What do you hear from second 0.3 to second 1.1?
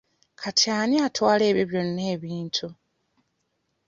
Kati ani